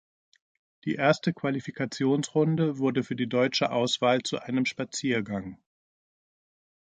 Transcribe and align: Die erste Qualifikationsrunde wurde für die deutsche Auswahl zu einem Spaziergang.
Die 0.85 0.95
erste 0.95 1.31
Qualifikationsrunde 1.31 2.79
wurde 2.79 3.03
für 3.03 3.15
die 3.15 3.29
deutsche 3.29 3.69
Auswahl 3.71 4.23
zu 4.23 4.39
einem 4.39 4.65
Spaziergang. 4.65 5.61